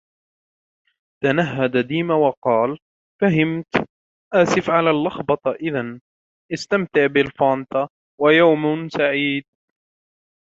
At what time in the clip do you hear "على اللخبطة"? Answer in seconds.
4.69-5.51